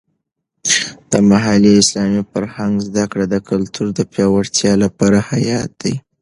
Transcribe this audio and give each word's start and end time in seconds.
د 1.11 1.13
محلي 1.29 1.71
اسلامي 1.83 2.21
فرهنګ 2.31 2.73
زده 2.87 3.05
کړه 3.11 3.25
د 3.29 3.35
کلتور 3.49 3.87
د 3.93 3.99
پیاوړتیا 4.11 4.71
لپاره 4.83 5.17
حیاتي 5.29 5.93
ده. 5.99 6.01